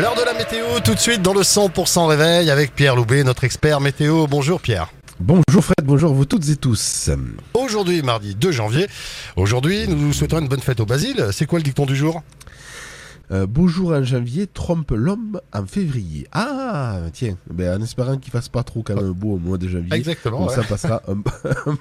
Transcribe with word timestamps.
L'heure 0.00 0.14
de 0.14 0.24
la 0.24 0.32
météo, 0.32 0.64
tout 0.82 0.94
de 0.94 0.98
suite 0.98 1.20
dans 1.20 1.34
le 1.34 1.42
100% 1.42 2.06
réveil 2.06 2.50
avec 2.50 2.74
Pierre 2.74 2.96
Loubet, 2.96 3.22
notre 3.22 3.44
expert 3.44 3.82
météo. 3.82 4.26
Bonjour 4.26 4.58
Pierre. 4.58 4.90
Bonjour 5.18 5.62
Fred, 5.62 5.84
bonjour 5.84 6.14
vous 6.14 6.24
toutes 6.24 6.48
et 6.48 6.56
tous. 6.56 7.10
Aujourd'hui, 7.52 8.00
mardi 8.00 8.34
2 8.34 8.50
janvier. 8.50 8.86
Aujourd'hui, 9.36 9.86
nous 9.88 9.98
vous 9.98 10.12
souhaitons 10.14 10.38
une 10.38 10.48
bonne 10.48 10.60
fête 10.60 10.80
au 10.80 10.86
Basile. 10.86 11.26
C'est 11.32 11.44
quoi 11.44 11.58
le 11.58 11.64
dicton 11.64 11.84
du 11.84 11.94
jour? 11.94 12.22
Euh, 13.30 13.46
bonjour 13.46 13.92
en 13.92 14.02
janvier, 14.02 14.46
trompe 14.46 14.90
l'homme 14.90 15.38
en 15.52 15.66
février. 15.66 16.26
Ah, 16.32 17.00
tiens, 17.12 17.36
ben, 17.48 17.78
en 17.78 17.84
espérant 17.84 18.16
qu'il 18.16 18.32
fasse 18.32 18.48
pas 18.48 18.62
trop 18.62 18.82
quand 18.82 18.96
même 18.96 19.12
beau 19.12 19.34
au 19.34 19.38
mois 19.38 19.58
de 19.58 19.68
janvier. 19.68 19.92
Exactement. 19.92 20.38
Comme 20.38 20.48
ouais. 20.48 20.54
ça 20.54 20.62
passera 20.62 21.02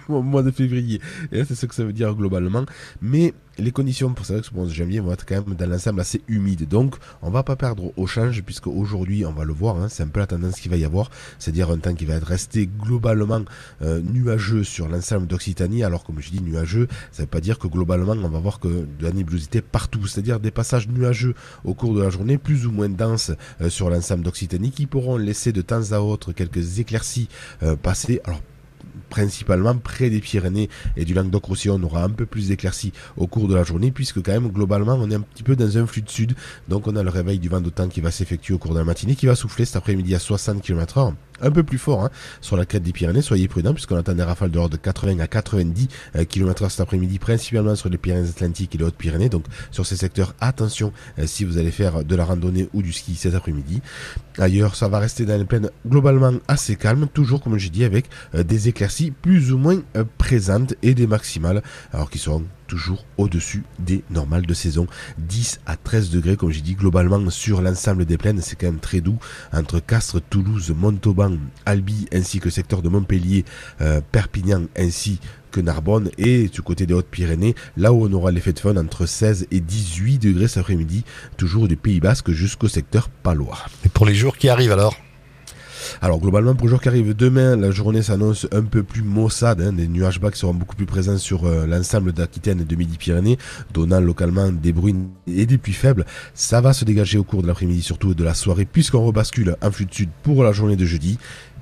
bon 0.10 0.22
mois 0.24 0.44
de 0.44 0.52
février. 0.52 1.00
Et 1.32 1.46
c'est 1.46 1.56
ce 1.56 1.66
que 1.66 1.74
ça 1.74 1.86
veut 1.86 1.94
dire 1.94 2.14
globalement. 2.14 2.66
Mais 3.02 3.34
les 3.60 3.72
conditions 3.72 4.14
pour 4.14 4.26
ce 4.26 4.34
mois 4.54 4.66
de 4.66 4.72
janvier 4.72 5.00
vont 5.00 5.12
être 5.12 5.26
quand 5.26 5.36
même 5.36 5.56
dans 5.56 5.70
l'ensemble 5.70 6.02
assez 6.02 6.22
humides. 6.28 6.68
Donc, 6.68 6.96
on 7.22 7.30
va 7.30 7.44
pas 7.44 7.56
perdre 7.56 7.92
au 7.98 8.08
change 8.08 8.42
puisque 8.44 8.68
aujourd'hui, 8.68 9.26
on 9.26 9.34
va 9.34 9.44
le 9.44 9.54
voir, 9.54 9.78
hein, 9.78 9.88
c'est 9.90 10.04
un 10.04 10.08
peu 10.08 10.20
la 10.20 10.28
tendance 10.28 10.60
qu'il 10.60 10.72
va 10.72 10.78
y 10.78 10.86
avoir. 10.86 11.10
C'est-à-dire 11.38 11.70
un 11.70 11.78
temps 11.78 11.94
qui 11.94 12.06
va 12.06 12.16
être 12.16 12.28
resté 12.28 12.68
globalement 12.68 13.42
euh, 13.82 14.02
nuageux 14.02 14.64
sur 14.64 14.88
l'ensemble 14.88 15.28
d'Occitanie. 15.28 15.84
Alors, 15.84 16.04
comme 16.04 16.20
je 16.20 16.30
dis 16.30 16.42
nuageux, 16.42 16.88
ça 17.12 17.24
veut 17.24 17.28
pas 17.28 17.42
dire 17.42 17.60
que 17.60 17.68
globalement, 17.68 18.14
on 18.14 18.30
va 18.30 18.40
voir 18.40 18.60
que 18.60 18.68
de 18.68 19.04
la 19.04 19.12
nébulosité 19.12 19.62
partout. 19.62 20.08
C'est-à-dire 20.08 20.40
des 20.40 20.52
passages 20.52 20.88
nuageux 20.88 21.36
au 21.64 21.74
cours 21.74 21.94
de 21.94 22.02
la 22.02 22.10
journée, 22.10 22.38
plus 22.38 22.66
ou 22.66 22.72
moins 22.72 22.90
denses 22.90 23.32
euh, 23.62 23.70
sur 23.70 23.90
l'ensemble 23.90 24.24
d'Occitanie, 24.24 24.72
qui 24.72 24.86
pourront 24.86 25.18
laisser 25.18 25.52
de 25.52 25.62
temps 25.62 25.92
à 25.92 26.00
autre 26.00 26.32
quelques 26.32 26.80
éclaircies 26.80 27.30
euh, 27.64 27.76
passer. 27.76 28.22
Principalement 29.10 29.76
près 29.76 30.10
des 30.10 30.20
Pyrénées 30.20 30.70
et 30.98 31.06
du 31.06 31.14
Languedoc-Roussillon, 31.14 31.80
on 31.80 31.84
aura 31.84 32.04
un 32.04 32.10
peu 32.10 32.26
plus 32.26 32.50
d'éclaircies 32.50 32.94
au 33.18 33.28
cours 33.28 33.48
de 33.48 33.56
la 33.56 33.64
journée, 33.64 33.92
puisque 33.92 34.22
quand 34.22 34.32
même, 34.32 34.50
globalement, 34.50 34.96
on 34.96 35.10
est 35.10 35.16
un 35.16 35.22
petit 35.22 35.44
peu 35.44 35.56
dans 35.56 35.78
un 35.78 35.86
flux 35.86 36.02
de 36.02 36.10
sud. 36.10 36.36
Donc, 36.68 36.88
on 36.88 36.96
a 36.96 37.04
le 37.04 37.10
réveil 37.10 37.40
du 37.40 37.50
vent 37.50 37.62
d'automne 37.62 37.90
qui 37.90 38.02
va 38.02 38.12
s'effectuer 38.12 38.54
au 38.54 38.58
cours 38.58 38.74
de 38.74 38.80
la 38.80 38.86
matinée, 38.86 39.16
qui 39.16 39.26
va 39.26 39.36
souffler 39.36 39.66
cet 39.66 39.76
après-midi 39.76 40.16
à 40.16 40.20
60 40.20 40.62
km 40.62 40.98
heure 40.98 41.14
un 41.42 41.52
peu 41.52 41.64
plus 41.64 41.78
fort 41.78 42.04
hein, 42.04 42.10
sur 42.42 42.58
la 42.58 42.66
crête 42.66 42.84
des 42.84 42.92
Pyrénées. 42.92 43.22
Soyez 43.22 43.48
prudents 43.48 43.74
puisqu'on 43.74 43.98
attend 43.98 44.14
des 44.14 44.24
rafales 44.24 44.52
de 44.52 44.60
de 44.68 44.78
80 44.78 45.20
à 45.20 45.28
90 45.28 45.88
euh, 46.16 46.26
km 46.26 46.64
heure 46.64 46.72
cet 46.72 46.82
après-midi, 46.82 47.20
principalement 47.20 47.76
sur 47.76 47.90
les 47.90 47.98
Pyrénées-Atlantiques 47.98 48.76
et 48.76 48.78
les 48.78 48.84
Hautes-Pyrénées. 48.84 49.30
Donc 49.30 49.46
sur 49.72 49.86
ces 49.86 49.96
secteurs, 49.96 50.36
attention 50.42 50.92
euh, 51.18 51.26
si 51.28 51.46
vous 51.46 51.58
allez 51.58 51.72
faire 51.72 52.04
de 52.04 52.16
la 52.16 52.26
randonnée 52.26 52.70
ou 52.74 52.82
du 52.82 52.94
ski 52.94 53.16
cet 53.16 53.36
après-midi. 53.36 53.82
Ailleurs, 54.38 54.76
ça 54.76 54.88
va 54.88 55.00
rester 55.00 55.26
dans 55.26 55.38
les 55.38 55.46
plaines 55.46 55.70
globalement 55.88 56.34
assez 56.48 56.76
calme, 56.76 57.08
toujours 57.14 57.42
comme 57.42 57.58
j'ai 57.58 57.70
dit 57.70 57.84
avec 57.84 58.06
euh, 58.36 58.44
des 58.44 58.68
éclaircies 58.68 59.12
plus 59.12 59.52
ou 59.52 59.58
moins 59.58 59.82
présentes 60.18 60.74
et 60.82 60.94
des 60.94 61.08
maximales, 61.08 61.62
alors 61.94 62.10
qui 62.10 62.20
seront 62.20 62.44
toujours 62.70 63.04
au-dessus 63.18 63.64
des 63.80 64.04
normales 64.12 64.46
de 64.46 64.54
saison. 64.54 64.88
10 65.18 65.60
à 65.66 65.76
13 65.76 66.12
degrés, 66.12 66.38
comme 66.38 66.52
j'ai 66.52 66.62
dit, 66.62 66.76
globalement 66.76 67.30
sur 67.30 67.62
l'ensemble 67.62 68.06
des 68.06 68.18
plaines, 68.18 68.40
c'est 68.42 68.56
quand 68.56 68.68
même 68.68 68.80
très 68.80 69.02
doux. 69.02 69.18
Entre 69.52 69.80
Castres, 69.82 70.22
Toulouse, 70.30 70.74
Montauban, 70.74 71.34
Albi, 71.66 72.08
ainsi 72.14 72.40
que 72.40 72.50
secteur 72.50 72.82
de 72.82 72.88
Montpellier, 72.88 73.44
euh, 73.82 74.00
Perpignan, 74.12 74.68
ainsi 74.78 75.20
que 75.52 75.60
Narbonne 75.60 76.12
et 76.20 76.48
du 76.48 76.62
côté 76.62 76.86
des 76.86 76.94
Hautes-Pyrénées, 76.94 77.56
là 77.76 77.92
où 77.92 78.06
on 78.06 78.14
aura 78.14 78.32
l'effet 78.32 78.54
de 78.54 78.60
fun 78.60 78.78
entre 78.78 79.08
16 79.08 79.48
et 79.50 79.60
18 79.60 80.20
degrés 80.20 80.48
cet 80.48 80.60
après-midi, 80.60 81.04
toujours 81.38 81.68
du 81.68 81.76
Pays 81.76 82.00
Basque 82.00 82.32
jusqu'au 82.32 82.68
secteur 82.68 83.10
palois. 83.10 83.58
Et 83.84 83.90
pour 83.90 84.06
les 84.06 84.14
jours 84.14 84.38
qui 84.38 84.48
arrivent 84.48 84.72
alors? 84.72 84.96
Alors 86.02 86.20
globalement 86.20 86.56
pour 86.56 86.68
le 86.68 86.72
jour 86.72 86.82
qui 86.82 86.88
arrive 86.88 87.16
demain, 87.16 87.56
la 87.56 87.72
journée 87.72 88.02
s'annonce 88.02 88.48
un 88.52 88.64
peu 88.64 88.84
plus 88.84 89.02
maussade, 89.02 89.62
hein, 89.62 89.74
des 89.74 89.88
nuages 89.88 90.20
bas 90.20 90.30
seront 90.34 90.54
beaucoup 90.54 90.76
plus 90.76 90.86
présents 90.86 91.18
sur 91.18 91.46
euh, 91.46 91.66
l'ensemble 91.66 92.14
d'Aquitaine 92.14 92.62
et 92.62 92.66
de 92.66 92.76
Midi-Pyrénées, 92.76 93.38
donnant 93.74 94.00
localement 94.00 94.52
des 94.52 94.72
bruines 94.72 95.10
et 95.28 95.46
des 95.46 95.58
pluies 95.58 95.74
faibles. 95.74 96.06
Ça 96.34 96.62
va 96.62 96.74
se 96.74 96.86
dégager 96.86 97.18
au 97.18 97.24
cours 97.24 97.42
de 97.42 97.48
l'après-midi, 97.48 97.82
surtout 97.82 98.14
de 98.14 98.24
la 98.24 98.34
soirée, 98.34 98.66
puisqu'on 98.66 99.06
rebascule 99.06 99.56
en 99.62 99.72
flux 99.72 99.86
de 99.86 99.94
sud 99.94 100.10
pour 100.24 100.44
la 100.44 100.52
journée 100.52 100.76
de 100.76 100.86
jeudi. 100.86 101.18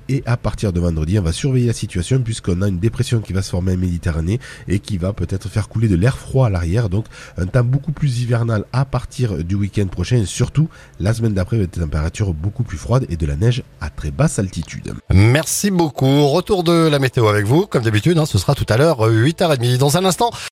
Et 0.08 0.22
à 0.26 0.36
partir 0.36 0.72
de 0.72 0.80
vendredi, 0.80 1.18
on 1.18 1.22
va 1.22 1.32
surveiller 1.32 1.66
la 1.66 1.72
situation 1.72 2.20
puisqu'on 2.20 2.62
a 2.62 2.68
une 2.68 2.78
dépression 2.78 3.20
qui 3.20 3.32
va 3.32 3.42
se 3.42 3.50
former 3.50 3.74
en 3.74 3.76
Méditerranée 3.76 4.40
et 4.66 4.78
qui 4.78 4.96
va 4.96 5.12
peut-être 5.12 5.48
faire 5.48 5.68
couler 5.68 5.88
de 5.88 5.96
l'air 5.96 6.16
froid 6.16 6.46
à 6.46 6.50
l'arrière. 6.50 6.88
Donc 6.88 7.04
un 7.36 7.46
temps 7.46 7.64
beaucoup 7.64 7.92
plus 7.92 8.22
hivernal 8.22 8.64
à 8.72 8.84
partir 8.84 9.44
du 9.44 9.54
week-end 9.54 9.86
prochain 9.86 10.16
et 10.16 10.26
surtout 10.26 10.68
la 10.98 11.12
semaine 11.12 11.34
d'après 11.34 11.56
avec 11.56 11.70
des 11.72 11.80
températures 11.80 12.32
beaucoup 12.32 12.62
plus 12.62 12.78
froides 12.78 13.06
et 13.10 13.16
de 13.16 13.26
la 13.26 13.36
neige 13.36 13.62
à 13.80 13.90
très 13.90 14.10
basse 14.10 14.38
altitude. 14.38 14.94
Merci 15.10 15.70
beaucoup. 15.70 16.26
Retour 16.28 16.64
de 16.64 16.88
la 16.88 16.98
météo 16.98 17.28
avec 17.28 17.44
vous. 17.44 17.66
Comme 17.66 17.82
d'habitude, 17.82 18.18
hein, 18.18 18.26
ce 18.26 18.38
sera 18.38 18.54
tout 18.54 18.66
à 18.68 18.76
l'heure 18.76 19.08
8h30. 19.08 19.76
Dans 19.76 19.96
un 19.96 20.04
instant, 20.04 20.30